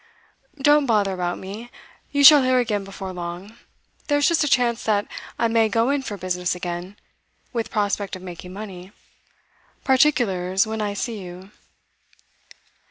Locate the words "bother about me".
0.87-1.69